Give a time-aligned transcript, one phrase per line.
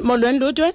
[0.00, 0.72] molweni lutwe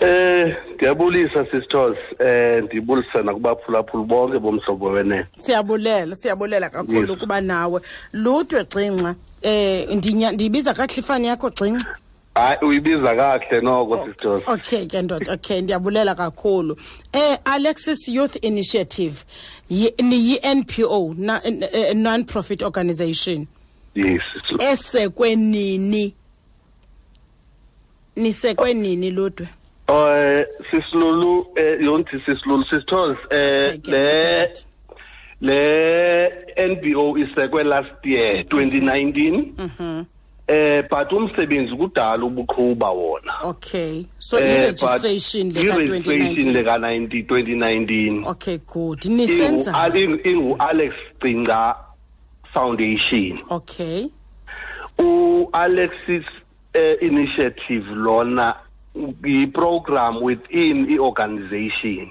[0.00, 5.26] Eh ngiyabulisa sisithozi eh ndibulisa nakubaphulaphuli bonke bomhlobo wenene.
[5.38, 7.80] siyabulela siyabulela kakhulu kuba nawe
[8.12, 11.86] lutwe gxinxa eh ndinya- ndiyibiza kahlifani yakho gxinxa
[12.34, 14.44] Hayi uyibiza kahle noko sisithozi.
[14.46, 16.76] okay ke ndoda okay ndiyabulela kakhulu
[17.12, 19.16] eh alexis youth initiative
[19.70, 23.46] yi- niyi-npo na- eh, non-profit organization
[23.94, 24.22] Yes.
[24.32, 24.64] sisithozi.
[28.20, 29.48] Nisekwe nini ludwe?
[29.88, 34.48] Eh sisilulu eh yonke sisilulu sisithozi eh le
[35.40, 36.28] le
[36.68, 40.04] NBO isekwe last year 2019 mhm
[40.48, 43.32] eh but umsebenzi kudala ubuqhuba wona.
[43.42, 44.04] okay.
[44.18, 48.98] So i-registration but leka i-registration 2019 leka 90 2019 okay good.
[49.04, 49.72] Nisenza?
[49.94, 51.76] Ingu- Alex Cinga
[52.52, 53.38] Foundation.
[53.50, 54.08] Okay.
[54.98, 56.24] U Alexis
[57.00, 58.54] initiative lona
[59.24, 62.10] i program within i organization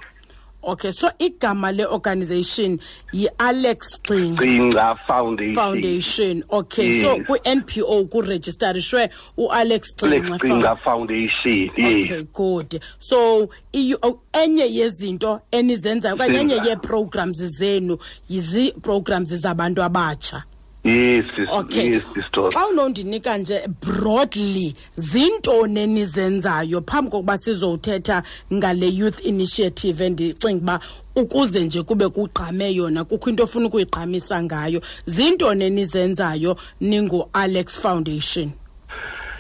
[0.64, 2.80] okay so igama le-organization
[3.14, 5.56] yi-alex Cinga Foundation.
[5.56, 6.44] Foundation.
[6.52, 7.28] Okay so Yes.
[7.28, 12.82] kwi-npo kuregisterishwe u-alex Cinga Foundation okay yes good.
[13.00, 17.98] So iyo- oh, enye yezinto enizenzayo okanye enye yee-programs zenu
[18.30, 20.44] yizi-programs zabantu abatsha?
[20.84, 21.92] Yes sis- okay.
[21.92, 30.58] yes sister xa unondinika nje broadly zintoni enizenzayo phambi kokuba sizowuthetha ngale youth initiative endicinga
[30.62, 30.80] uba
[31.16, 38.52] ukuze nje kube kugqame yona kukho into ofuna ukuyigqamisa ngayo zintoni enizenzayo ningu-alex foundation.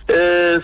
[0.09, 0.59] Eh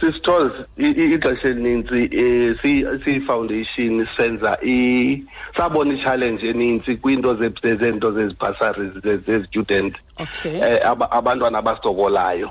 [0.00, 5.24] sisithols ixesha elinintsi eh si si foundation senza i
[5.56, 8.92] sabona i-challenge eninzi kwinto ze- zento zezibhasaries
[9.26, 10.60] ze-student okay.
[10.60, 12.50] eh aba- abantwana abasokolayo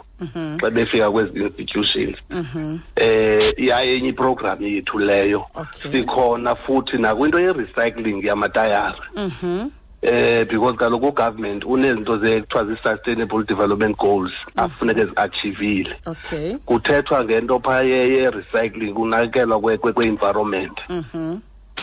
[0.62, 2.18] xa befika kwezi institutions.
[2.96, 5.46] Eh yaye enye iprogram yethu leyo
[5.92, 9.00] sikhona futhi nakwinto ye-recycling yamatayara.
[9.16, 9.70] Mhm.
[10.02, 16.56] Eh because kaloku ugovernment unezinto zekuthiwa zi-sustainable development goals afuneke zi-achivile okay.
[16.66, 20.78] Kuthethwa ngento phaa ye- ye-recycling kunakekelwa kwe- kwe- kwe-environment.
[20.90, 21.38] Mhm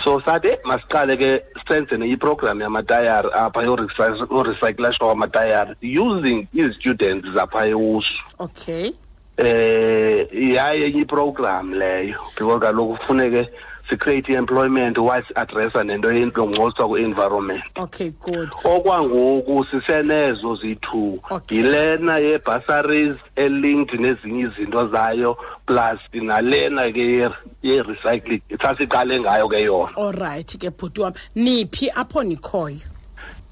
[0.04, 7.66] so sathi "Eh, masiqale ke senze neyiprogram yamatayari apha yorecy- yorecyclashwa kwamatayari using ii-students zapha
[7.66, 8.90] ewusu okay.
[9.36, 13.48] Eh yaye iprogram leyo because kaloku kufuneke
[13.90, 18.48] sicreate i-employment while si-adressa nento yengcoliswa kwe-environment okay good.
[18.64, 21.58] Okwangoku sisenezo ziyi-two Okay.
[21.58, 25.36] yilena ye-bursaries elinked nezinye izinto zayo
[25.66, 27.30] plus nalena ke ye-
[27.62, 28.42] ye-recycling.
[28.62, 29.92] Sasiqale ngayo ke yona.
[29.96, 32.80] Allright ke bhuti wam niphi apho nikhoyo?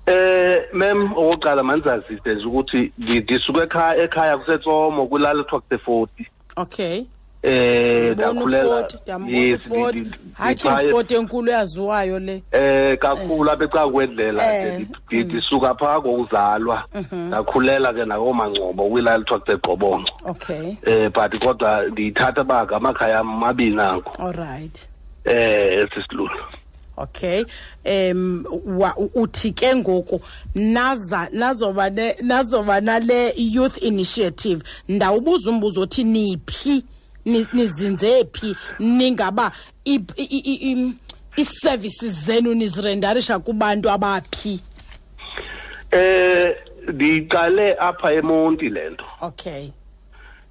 [0.07, 6.27] Eh mem okokuqala manizazise nje ukuthi ndisuka ekhaya ekhaya kusetsomo kwilali kuthiwa kusefoti
[6.57, 7.05] okay.
[7.43, 12.43] Eh ndiyambona ndakhulela ufoti ndiyambona Yes, ufoti ndi- ndi- hayi ndiphaya- transport enkulu eyaziwayo le.
[12.53, 19.41] Eh kakhulu apha ecakwendlela Eh, ke ndi- ndisuka phaa kokuzalwa ndakhulela ke nakoomangcobo kwilali kuthiwa
[19.41, 20.75] kusegqobonco okay.
[20.87, 24.89] Eh but kodwa ndiyithatha uba ngamakhaya amabini ango allright
[25.25, 26.31] eh esisilulu
[26.97, 27.45] okay.
[27.85, 28.45] Em
[28.79, 30.21] wa- u- uthi ke ngoku
[30.55, 34.63] naza nazoba ne- nazoba nale youth initiative.
[34.89, 36.69] Ndawubuza umbuzo othi niphi?
[36.69, 36.85] ni-
[37.25, 38.57] nizinze phi?
[38.79, 39.53] Ningaba
[39.85, 40.95] i- i- i- i-
[41.39, 44.61] ii-services zenu nizirendarisha kubantu abaphi?
[45.91, 46.57] Eh
[46.89, 49.69] ndiqale apha emonti lento okay.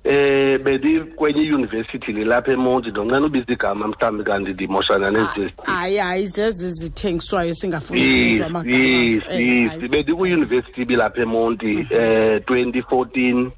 [0.04, 6.28] Eh bedi kwenye iuniversity lilapha emonti ndonqena ubiza igama mhlawumbi kanti ndimoshana nezinto hayi hayi
[6.28, 8.76] zezi zithengiswayo singafuni yes ukuzwa amagama.
[8.76, 13.52] Eh, bedi kwiuniversity bilapha emonti eh 2014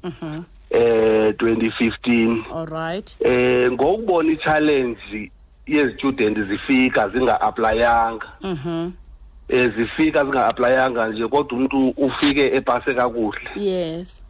[0.74, 5.30] eh 2015 allright eh ngokubona i-challenge
[5.66, 8.90] yezitudent zifika zinga-aplayanga mhm
[9.48, 13.50] eh zifika zinga-aplayanga nje kodwa umuntu ufike epase kakuhle.
[13.56, 14.22] Yes.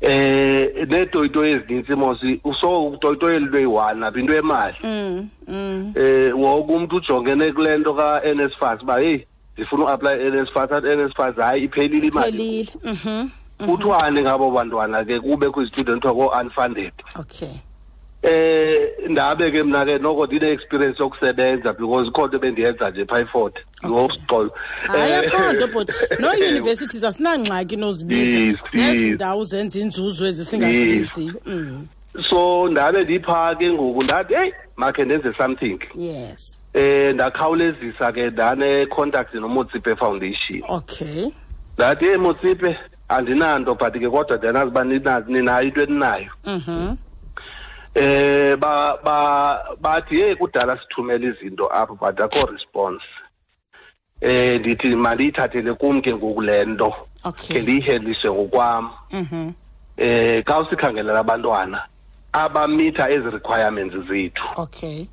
[0.00, 4.76] Eh netoyito ezininzi mosi uso utoyito elilo eyi-one apha into yemali.
[4.82, 5.92] Mm mm.
[5.96, 11.64] Eh wonke umuntu ujongene kule nto ka-NSFAS uba heyi ndifuna uaplaya i-NSFAS athi NSFAS hayi
[11.64, 12.32] iphelile imali.
[12.32, 13.28] Phelile mhm
[13.66, 16.92] kuthiwani ngabo bantwana ke kube kwi-student kuthiwa ko-unfunded.
[17.18, 17.54] Okay.
[18.22, 23.54] Eh ndabe ke mna ke noko ndine-experience yokusebenza because ikho nto bendiyenza nje phaa ifort
[23.86, 24.50] ngosixolo
[24.82, 29.14] hayi akho nto bhoti no-universities asinangxaki nozibiza Yes, zezi yes.
[29.14, 31.86] ndawo zenza inzuzo ezisingazibiziyo mm.
[32.30, 35.78] so ndabe ndiphaa ke ngoku ndathi heyi makhe ndenze something.
[35.94, 36.58] Yes.
[36.74, 40.62] Eh ndakhawulezisa ke ndane-contact nomotsipe foundation.
[40.68, 41.26] Okay.
[41.76, 42.76] Ndathi hey motsipe
[43.16, 46.30] andinanto but ke kodwa ndiyanazi uba ninayo into eninayo.
[46.46, 46.96] Mhm.
[47.94, 53.04] Eh ba ba bathi hey kudala sithumela izinto apha but akho response.
[54.20, 58.90] Eh ndithi mandiyithathele kum ke ngoku le nto ke okay ndiyiheliswe ngokwam.
[59.12, 59.52] Mhm.
[59.96, 61.82] Eh xa usikhangelela abantwana
[62.32, 64.48] abamitha ezi requirements zethu.
[64.56, 65.06] Okay.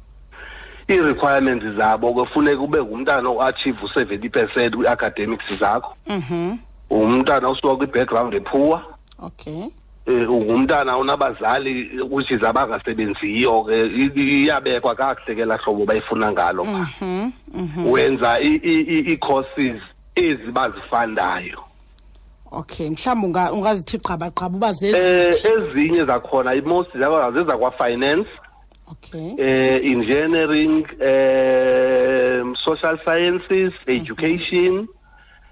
[0.90, 5.96] Ii-requirements zabo kufuneka ube ngumntana o-achieve u-seventy percent kwi-academics zakho.
[6.08, 6.58] Mhm.
[6.90, 8.84] Umntana usuka kwi-background ephuwa.
[9.20, 9.64] Okay.
[9.64, 9.72] Um
[10.10, 17.92] ungumntana unabazali which is abangasebenziyo ke iyabekwa kakuhle ke laa hlobo bayifuna ngalo mhm mhm.
[17.92, 19.82] Wenza ii-courses
[20.16, 21.64] ezi bazifandayo
[22.52, 28.30] okay mhlawumbi ungazithi qabaqaba uba eh zezi ezinye zakhona i-most zakhona zezakwa-finance
[28.92, 29.36] okay.
[29.38, 34.88] eh engineering um social sciences education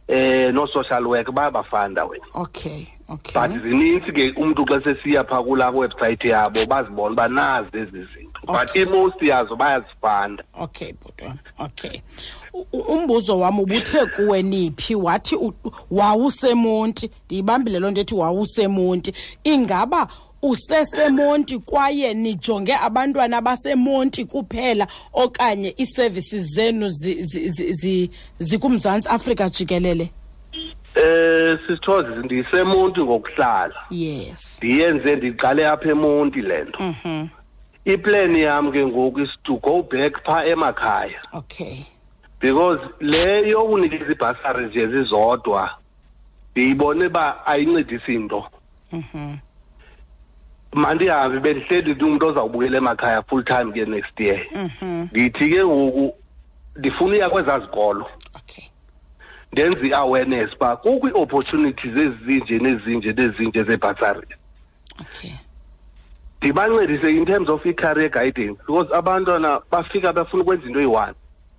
[0.08, 2.26] eh no social work bayabafanda wena.
[2.34, 3.34] Okay okay.
[3.34, 8.42] But zininzi ke umuntu xa sesiya phaa kulaa website yabo bazibona uba nazi ezi zinto.
[8.46, 8.82] But Okay.
[8.82, 12.02] i-most yazo bayazifanda okay bhotwana okay.
[12.88, 14.96] Umbuzo wam ubuthe kuwe niphi?
[14.96, 15.38] Wathi
[15.92, 17.12] wawusemonti.
[17.26, 19.14] Ndiyibambile loo nto ethi wawusemonti.
[19.44, 20.08] Ingaba
[20.42, 29.50] usesemonti kwaye nijonge abantwana basemonti kuphela okanye ii-services zenu zi- zi- zi- zi- zikumzantsi afrika
[29.50, 30.10] jikelele?
[30.96, 33.76] Eh sisithozi ndisemonti ngokuhlala.
[33.90, 34.58] Yes.
[34.64, 36.84] Ndiyenze ndiqale apha emonti le nto.
[36.84, 37.28] Mhm.
[37.86, 41.22] Iplan yam ke ngoku is to go back phaa emakhaya.
[41.34, 41.78] Okay.
[42.42, 45.70] Because le yokunikeza ibhasari nje zizodwa
[46.52, 48.46] ndiyibone uba ayincedisi nto.
[48.92, 49.36] Mhm.
[50.74, 54.40] Mandihambe bendihleli ndi umntu ozawubuyela emakhaya full time ke next year.
[54.56, 55.08] Mhm.
[55.12, 56.16] Ndithi ke ngoku
[56.76, 58.06] ndifuna uya kwezaa zikolo.
[58.36, 58.66] Okay.
[59.52, 64.28] Ndenze i-awareness uba kukho ii-opportunities ezinje nezinje nezinje zebhasari
[65.02, 65.32] okay.
[66.42, 71.14] Ndibancedise in terms of i-career guidance because abantwana bafika bafuna ukwenza into eyi-one.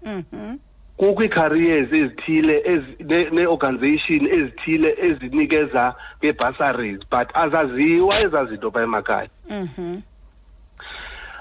[0.05, 0.23] Mhm.
[0.23, 0.59] kukho
[1.03, 10.01] ii-careers ezithile ezi- ne- nee-organization ezithile ezinikeza ngeebasaries but azaziwa ezaa zinto phaa emakhaya mhm.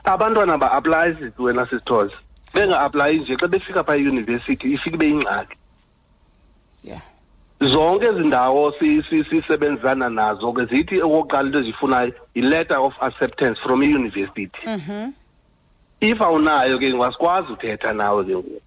[0.03, 2.13] Abantwana ba-aplayi sithi wena sisithoze
[2.53, 5.57] benga-aplayi nje xa befika phaa eyunivesithi ifike ibe yingxaki.
[6.83, 7.01] Yeah.
[7.61, 13.59] Zonke ezi ndawo si- si- sisebenzisana nazo ke zithi okokuqala into ezifunayo yi-letter of acceptance
[13.63, 15.11] from iyunivesithi mhm.
[16.01, 18.66] If awunayo ke ngasikwazi uthetha nawe ke ngoku.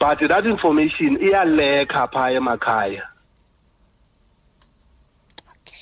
[0.00, 3.02] But that information iyalekha phaa emakhaya.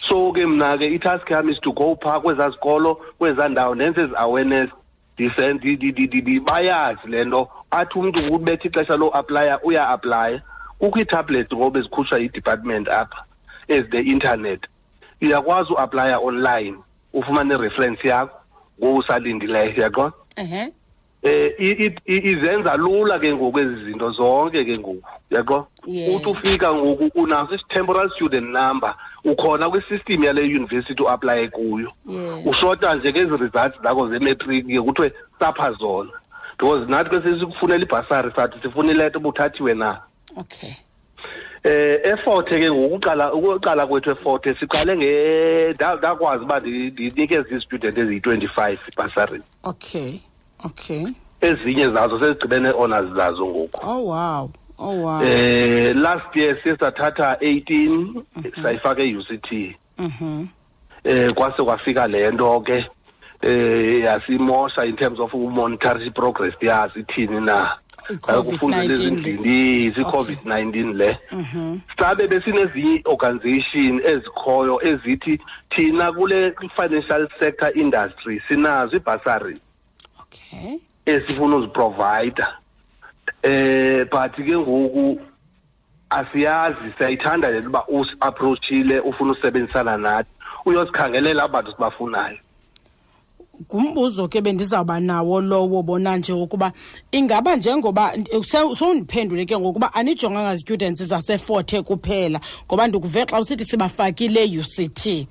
[0.09, 4.01] So ke mna ke itask yam is to go phaa kwezaa zikolo kwezaa ndawo ndenze
[4.03, 4.71] ezi awareness
[5.19, 7.49] ndise- ndi- ndi- ndi- ndi- ndi- bayazi le nto.
[7.71, 10.43] Athi umntu ubetha ixesha loaplaya uya-aplaya
[10.79, 13.25] kukho iitablet ngoba ezikhutshwa yi-department apha
[13.69, 14.61] ezine-internet
[15.23, 16.77] uyakwazi uaplaya online
[17.13, 18.37] ufumane ireference yakho
[18.81, 20.73] ngoku usalindileyo yaqona ehe.
[21.23, 25.67] Eh izenza lula ke ngoku ezi zinto zonke ke ngoku yaqo?
[25.87, 28.95] Uthi ufika ngoku unaso isi-temporal student number
[29.25, 31.93] ukhona kwisystem yale yunivesithi uaplaye kuyo.
[32.45, 36.11] Ushota nje ngezi results zakho zemetric ke kuthiwe sapha zona
[36.59, 40.01] because nathi ke sesikufunela ibhasari sathi sifuna ileta ubuthathiwe na?
[40.37, 40.73] Okay.
[41.65, 48.79] Eh efort ke ngokuqala ukuqala kwethu efort siqale nge ndakwazi uba ndi- ndinikeze i-student eziyi-25
[48.93, 50.21] ibhasari okay.
[50.65, 51.07] Okay.
[51.41, 53.81] Ezinye zazo sezigcibene honors zazo ngoku.
[53.83, 54.51] Oh wow.
[54.79, 55.23] Oh wow.
[55.23, 58.23] Eh last year siye sathatha 18
[58.63, 60.47] sayifaka e-UCT mhm.
[61.05, 62.87] Eh kwase kwafika le nto ke.
[63.43, 67.79] Eh yasimosha in terms of umonitors i-progress yazi ithini na?
[68.11, 71.19] I-COVID-19 kufundela ezindlini i-covid-19 le.
[71.33, 71.79] mhm.
[71.99, 79.61] Sabe besinezinye i-organization ezikhoyo ezithi thina kule financial sector industry sinazo ibhasari
[80.33, 80.79] okay.
[81.07, 82.59] Esifuna uziprovida
[83.43, 85.21] eh but ke ngoku
[86.11, 90.31] asiyazi siyayithanda le uba usi-approachile ufuna usebenzisana nathi.
[90.65, 92.39] Uyosikhangelela abantu sibafunayo
[93.63, 96.73] ngumbuzo ke bendizawuba nawo lowo bona nje ukuba
[97.13, 98.13] ingaba njengoba
[98.79, 105.27] sowundiphendule ke ngokuba anijonganga students zaseforte kuphela ngoba ndikuve xa usithi sibafakile UCT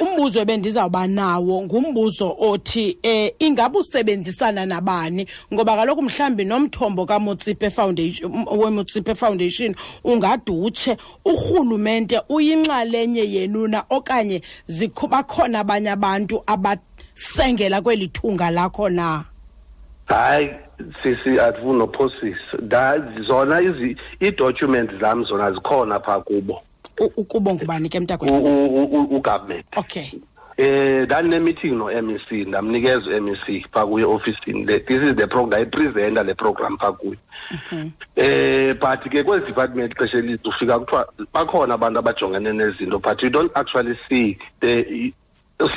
[0.00, 5.26] umbuzo ebendizawuba nawo ngumbuzo othi eh ingaba usebenzisana nabani?
[5.54, 14.42] Ngoba kaloku mhlambi nomthombo kaMotsipe Foundation weMotsipe Foundation ungadutshe urhulumente uyinxalenye yenuna okanye
[15.10, 16.42] bakhona abanye abantu
[17.16, 19.24] abasengela kweli thunga lakho na?
[20.06, 20.50] Hayi
[21.02, 26.62] sisi andifuni nophosisa Da- zona izi- ii-documents zam zona zikhona phaa kubo.
[27.00, 30.06] U- ukubo ngubani ke u- mntakwethu u- u- u- ugovernment okay.
[30.56, 34.64] Eh ndane-meeting no-mec ndamnikeza u-mec phaa kuye ofisini.
[34.64, 37.16] Le- this is the program ndayipresenta le program phaa kuye.
[38.16, 43.30] Eh but ke kwezi department xesha elithi ufika kuthiwa bakhona abantu abajongene nezinto but you
[43.30, 45.12] don't actually see the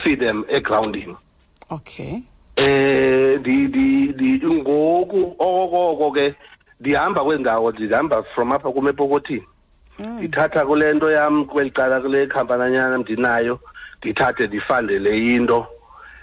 [0.04, 1.16] see them egrounding.
[1.70, 2.24] Okay.
[2.56, 6.36] Eh di di di ngoku okoko ke
[6.80, 9.44] ndihamba kwendawo ndihamba from apha kum epokothini
[10.00, 13.60] ndithatha kule nto yam kweli cala kule khampananyana ndinayo
[14.00, 15.66] ndithathe ndifandele into.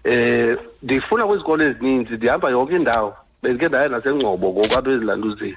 [0.04, 3.16] Eh ndifuna kwizikolo ezininzi ndihamba yonke indawo.
[3.42, 5.56] Bendike ndaya nasengcobo ngoku apha ezilanduzeni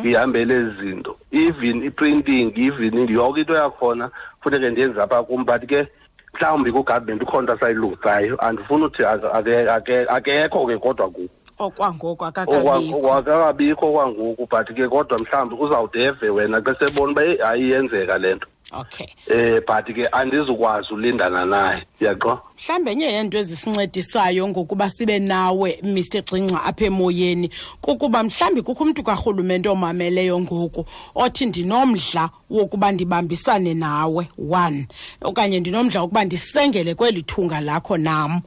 [0.00, 1.16] ndihambele ezi zinto.
[1.32, 4.10] Even i-printing even yonke into yakhona
[4.42, 5.88] funeke ndiyenze apha kum but ke
[6.34, 12.24] mhlawumbi kugovernment ukhona into asayilungisayo andifuni uthi ake- ake- ake- akekho ke kodwa ku okwangoku
[12.24, 17.68] Okwa- akakabikho okwakabikho kwangoku but ke kodwa mhlawumbi uzawudeve wena xa sebona uba "Eyi, hayi
[17.68, 18.46] iyenzeka le nto.
[18.72, 19.06] Okay.
[19.34, 26.22] Um but ke andizukwazi ulindana naye yaqo mhlambe enye yento ezisincedisayo ngokuba sibe nawe Mr
[26.22, 27.50] Gcingca apha emoyeni.
[27.80, 34.86] Kukuba mhlawumbi kukho umntu karhulumente omameleyo ngoku othi ndinomdla wokuba ndibambisane nawe one.
[35.22, 38.40] Okanye ndinomdla wokuba ndisengele kweli thunga lakho nam.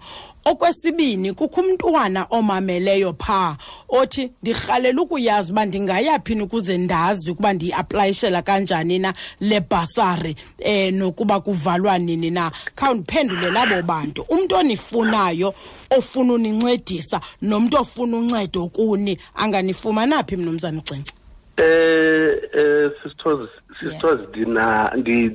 [0.45, 3.57] Okwesibini kukho umntwana omameleyo phaa
[3.89, 11.39] othi ndirhalela ukuyazi uba ndingayaphini ukuze ndazi ukuba ndiyiaplayishela kanjani na le bhasari um nokuba
[11.39, 12.51] kuvalwa nini na.
[12.75, 15.53] Khawundiphendule labo bantu umntu onifunayo
[15.97, 21.13] ofuna unincedisa nomntu ofuna uncedo kuni anganifumana phi mnumzana ugcintsa
[21.57, 25.31] eh eh sisithozi sisithozi ndina ndi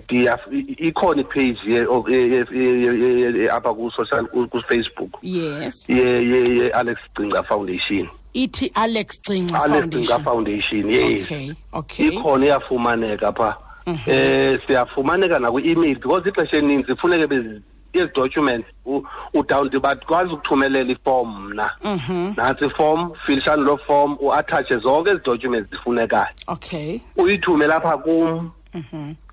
[0.79, 5.89] ikhona ipage ye apha ku social ku Facebook yes.
[5.89, 8.09] Ye ye Alex Gcinga Foundation.
[8.35, 10.25] Ithi alex gcingca Alex Gcinga foundation.
[10.25, 11.23] Foundation yes.
[11.23, 12.09] Okay okay.
[12.09, 13.57] Ikhona iyafumaneka pha
[14.07, 17.61] eh siyafumaneka na ku-email because ixesha eninzi kufuneke bezi
[18.01, 19.03] ezi documents u-
[19.35, 21.71] udown bakwazi ukuthumelela iform mna.
[22.37, 26.27] Nantsi iform filishani loo form uattache zonke ezi documents zifunekayo.
[26.47, 27.01] Okay.
[27.17, 28.51] Uyithumela apha kum.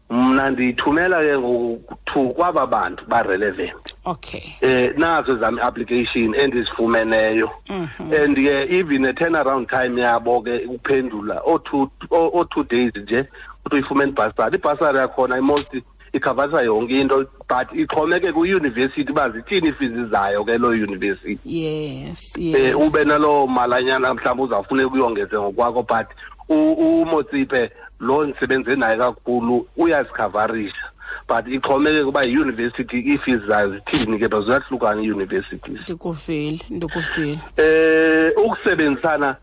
[0.10, 4.42] Mna ndiyithumela ke ngoku kwaba bantu ba-relevant okay.
[4.62, 7.50] Eh nazo ezam application endizifumeneyo.
[7.70, 13.26] And ke even a turnaround time yabo ke ukuphendula o-two o- o-two days nje
[13.66, 15.74] uthi uyifumene ibhasari ibhasari yakhona most
[16.16, 22.54] ikhavasa yonke into but ixhomeke kwiyunivesithi uba zithini ifizi zayo ke loo yunivesithi yes eh
[22.54, 22.76] yes.
[22.76, 26.08] ube naloo malanyana mhlawumbi uzawufuneka uyongeze ngokwakho but
[26.50, 30.86] umotsipe lo ndisebenze naye kakhulu uyazikhavarisha
[31.28, 35.82] but ixhomeke kuba yiyunivesithi iifees zayo zithini ke baziyahlukana ii-universities.
[35.84, 37.40] Ndikuvile ndikuvile.
[37.58, 39.36] Eh ukusebenzisana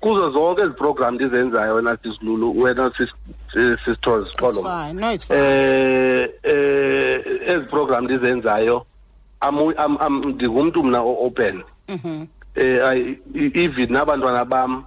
[0.00, 2.90] kuzo zonke ezi program ndizenzayo wena sisilulu wena
[3.54, 4.92] sisithozi it's xolo fine.
[5.00, 5.38] No it's fine.
[5.38, 8.86] eh eh ezi program ndizenzayo
[9.40, 12.24] amu- am- am- ndingumntu mna o-open Mhm.
[12.54, 14.84] eh I- i- even nabantwana bam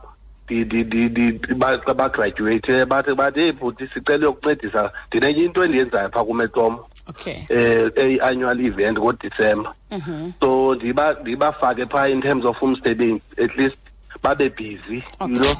[0.47, 5.63] di- di- di- di- ba- xa bagraduate bathi bathi hey bhuti sicela yokuncedisa ndinenye into
[5.63, 6.77] endiyenzayo phaa kumetom
[7.09, 7.35] okay.
[7.49, 10.31] Eh eyi-annual event ngodisemba Mhm.
[10.41, 13.77] so ndiba ndibafake phaa in terms of umsebenzi at least
[14.21, 15.55] babe busy you know?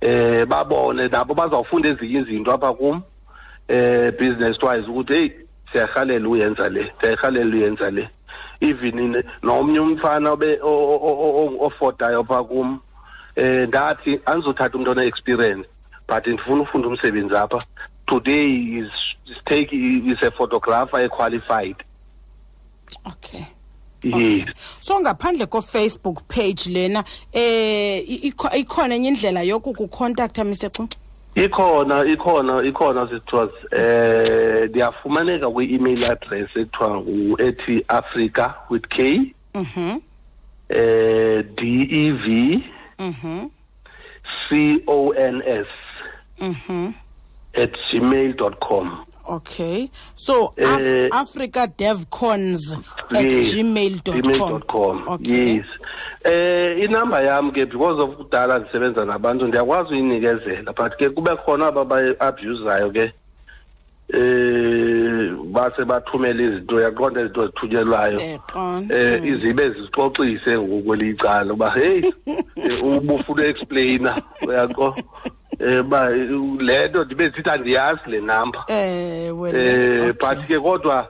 [0.00, 3.02] Eh babone nabo bazawufunda ezinye izinto apha kum.
[3.68, 5.30] Eh business wise ukuthi hey
[5.72, 8.08] siyarhalela uyenza le siyarhalela uyenza le.
[8.60, 12.80] Even nomnye umfana obe ofodayo phaa kum
[13.36, 15.68] eh ndathi andizothatha umntu one-experience
[16.08, 17.64] but ndifuna ufunda umsebenzi apha.
[18.06, 18.90] Today is
[19.26, 21.76] is take is a photographer equalified.
[23.06, 23.46] Okay.
[24.02, 24.48] Yes
[24.80, 28.02] so ngaphandle ko-facebook page lena eh
[28.54, 30.96] ikhona enye indlela yokukucontacta mr gcingca
[31.34, 39.34] ikhona ikhona ikhona sithiwa eh ndiyafumaneka kwi-email address ekuthiwa ngu ethi africa with k.
[39.54, 40.00] Mhm
[40.68, 42.64] eh d e v.
[42.98, 43.48] Mhm
[44.48, 45.66] c o n s
[46.40, 46.92] mhm
[47.54, 49.04] at gmail dot com.
[49.36, 49.90] Okay.
[50.16, 52.76] So Eh, Af- africa devcons
[53.14, 54.62] at Yes, gmail dot gmail
[55.08, 55.56] okay.
[55.56, 55.66] Yes.
[56.24, 61.66] Eh inamba yam ke because of kudala ndisebenza nabantu ndiyakwazi uyinikezela but ke kube khona
[61.66, 63.12] aba bayi-abuzayo ke
[64.12, 68.20] eh base bathumela izinto uyaqonda izinto ezithunyelwayo.
[68.20, 68.88] Eqon.
[68.92, 72.02] eh izibe zixoxise ngokwelicala uba hey
[72.56, 74.94] eh, ubufuna explainer uyaqo?
[75.60, 78.64] Eh ba le nto ndibe sithi andiyazi le number.
[78.68, 81.08] Eh well eh but ke kodwa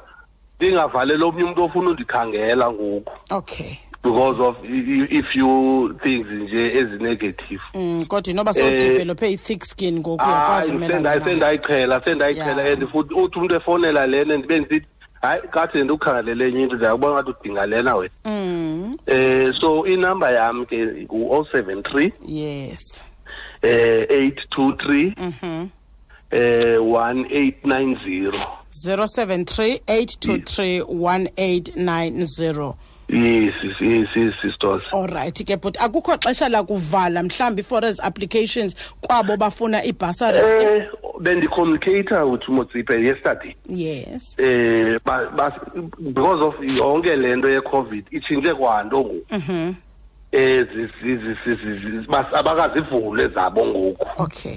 [0.59, 3.13] ndingavaleli omnye umuntu ofuna undikhangela ngoku.
[3.31, 3.79] Okay.
[4.03, 7.61] Because of if you things nje ezi-negative.
[7.75, 10.73] Mm kodwa inoba Eh, sowudevelophe i-thick skin ngoku uyakwazi
[11.19, 14.87] sendayiqhela sendayiqhela and futhi uthi umuntu efonela lena ndibe ndisithi
[15.23, 18.15] hayi kade ndikukhangelele enye into ndiyakubona ngathi udinga lena wena.
[19.07, 23.05] Eh so inamba yam ke ngu-073 yes.
[23.63, 25.69] Eh 823 mhm
[26.33, 28.33] eh 1890
[28.71, 32.75] 073 823 1890
[33.09, 34.83] yes yes, yes yes sisters.
[34.93, 40.63] Alright ke but akukho xesha lakuvala mhlawumbi for as applications kwabo bafuna iibhasaries ke?
[40.63, 40.87] Eh
[41.21, 44.37] bendicommunicator with umotsipe yesterday yes.
[44.39, 44.99] Eh
[46.13, 49.25] because of yonke lento ye-covid itshintshe kwanto ngoku.
[49.31, 49.75] Mhm
[52.33, 54.23] abakazivule zabo ngoku.
[54.23, 54.57] Okay.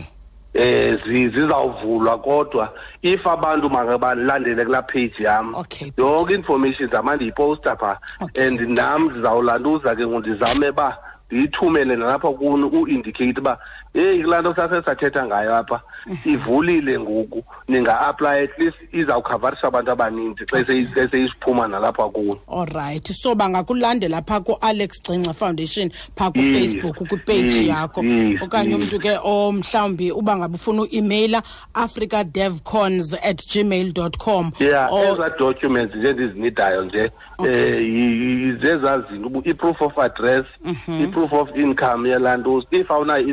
[0.53, 5.56] Eh zi- zizawuvulwa kodwa if abantu makabalandele kulaa page yam
[5.98, 7.75] yonke information zama ndiyiposta
[8.22, 8.48] Okay.
[8.48, 10.98] and nam ndizawulantuza ke ngoku ndizame uba
[11.32, 13.58] ndiyithumele nalapha kuni u-indicate uba
[13.93, 15.81] heyi kulaa nto sase sathetha ngayo apha
[16.25, 17.43] ivulile ngoku.
[17.67, 24.21] Ninga-aplya at least izawukhavarisha abantu abaninzi xa seyi- xa seyisiphuma nalapha kuni alright so bangakulandela
[24.21, 28.01] phaa ku-alex gcinxa foundation phaa kufacebook kwipage yakho.
[28.43, 31.41] okanye umntu ke omhlawumbi uba ngabe ufuna u-imeyila
[31.73, 34.51] africa devcons at gmail com.
[34.59, 41.03] Yeah or ezaa documents nje ndizinidayo nje um zezaa zinto i-proof of address Mhm.
[41.03, 42.63] i-proof of income yalaa nto.
[42.71, 43.27] If awunayo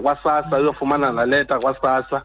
[0.00, 2.22] i-income yakwasasa uyofumana naleta kwasasa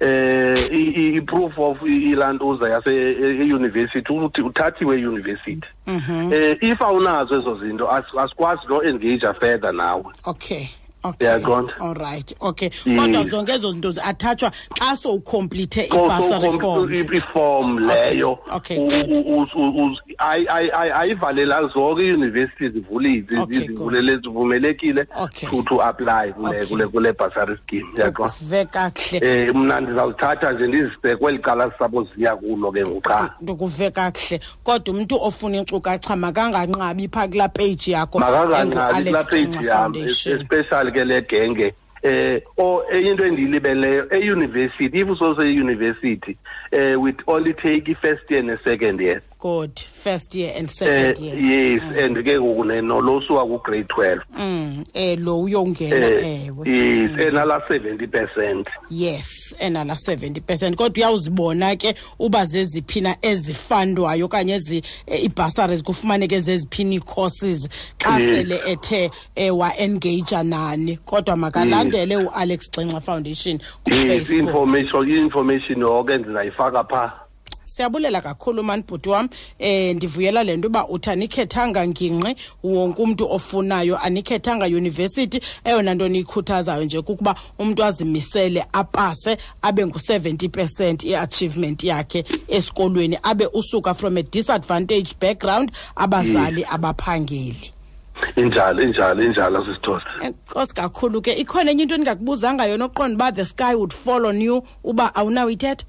[0.00, 6.32] eh i- i- i-proof of i- ilantuza yase-eyunivesithi uthi uthathiwe eyunivesithi Mhm.
[6.32, 10.04] eh if awunazo ezo zinto as- asikwazi no-engage further nawe.
[10.26, 10.66] Okay.
[11.04, 11.72] Okay Uyaqonda?
[11.80, 12.98] alright okay Yes.
[12.98, 18.38] kodwa zonke ezo zinto zi-athachwa xa sowucomplithe So- so i-bursary com- forms i- iform leyo
[18.52, 19.16] okay, U- good.
[19.16, 25.48] u- u- u- u- ayi- ayi- ayi- ayivalela zonke iiyunivesithi zivulile Okay, zivulele zivumelekile Okay.
[25.50, 26.66] to to apply kule Okay.
[26.66, 32.06] kule kule bursary scheme yaqo ve kakuhle eh mna ndizawuzithatha nje ndizise kweli cala sabo
[32.16, 38.18] ziya kulo ke ngoku ndikuve kakuhle kodwa umntu ofuna iinkcukacha makanganqabi phaa kulaa page yakho
[38.18, 40.40] makanganqabi kulaa engu-Alex page Gcinxa yam Foundation.
[40.40, 41.68] especially ke le genge
[42.02, 46.36] eh o enye into endiyilibeleyo eyunivesithi if usoseyunivesithi
[46.72, 51.34] eh with only take i-first year ne-second year good first year and eh second year.
[51.36, 54.22] yes and ke ngoku nolosuka ku-grade twelve.
[54.38, 54.86] Mm.
[54.94, 56.66] Eh lo uyongena eh ewe.
[56.66, 58.66] yes enala seventy percent.
[58.90, 60.76] Yes enala 70 percent.
[60.76, 68.18] Kodwa uyawuzibona ke uba zeziphi na ezifandwayo okanye ezi eh, iibhasaries kufumaneke zeziphini ii-courses xa
[68.18, 68.22] Yes.
[68.22, 69.10] sele ethe
[69.50, 70.96] um wa-engagea nani.
[71.04, 77.12] Kodwa makalandele u-alex gcinxa foundation yes kufacebook information i-information yonke ndizayifaka phaa
[77.64, 83.32] siyabulela kakhulu mani bhuti wam eh ndivuyela le nto uba uthi anikhethanga ngingqi wonke umntu
[83.32, 85.40] ofunayo anikhethanga yunivesithi.
[85.64, 93.46] Eyona nto niyikhuthazayo nje kukuba umntu azimisele apase abe ngu-70 percent i-achievement yakhe esikolweni abe
[93.52, 97.72] usuka from a disadvantage background abazali abaphangeli.
[98.36, 100.06] Injalo injalo injalo sisithosa.
[100.22, 101.32] Enkosi kakhulu ke.
[101.32, 105.50] Ikhona enye into endingakubuzanga yona oqonda uba the sky would fall on you uba awunawo
[105.50, 105.84] ithetha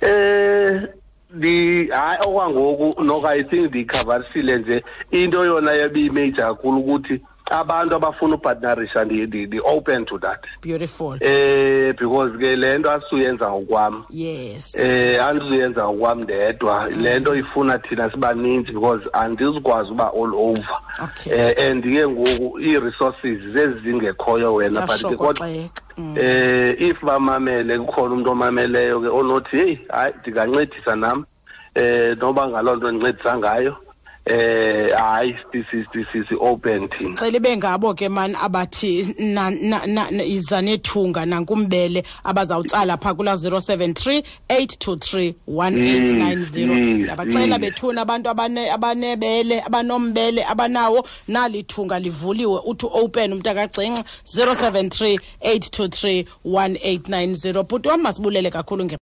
[0.00, 0.82] eh
[1.30, 8.34] di hayi okwangoku noko i think ndiyikhavarisile nje into yona yebiyimajor kakhulu ukuthi abantu abafuna
[8.34, 10.44] upartnerisha ndi-open to that.
[10.62, 11.16] Beautiful.
[11.20, 14.74] Eh because ke le nto asisuyenza ngokwam yes.
[14.78, 16.88] Eh andizuyenza ngokwam ndedwa.
[16.88, 20.78] Le nto ifuna thina sibaninzi because andizukwazi uba all over.
[21.04, 21.32] Okay.
[21.32, 25.68] eh and ke ngoku ii-resources zezi zingekhoyo wena but kodwa Mm.
[26.16, 31.24] Eh if bamamele kukhona umuntu omameleyo ke onothi hey hayi ndingancedisa nam
[31.74, 33.76] eh noba ngaloo nto ndincedisa ngayo
[34.28, 35.34] eh hayi
[36.28, 37.14] si-open thina.
[37.16, 43.14] Cela ibe ngabo ke mani abathi na- na- na- na- iza nethunga nankumbele abazawutsala phaa
[43.14, 47.58] kula 073 823 1890 Yes, ndiyabacela yes.
[47.60, 51.06] bethuna abantu abane- abanebele abanombele abanawo.
[51.28, 58.96] Nali thunga livuliwe uthi open umntu akagcinxa 073 823 1890 bhuti wam masibulele kakhulu nge